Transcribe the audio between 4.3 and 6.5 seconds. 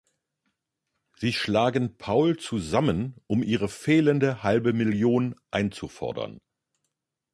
halbe Million einzufordern.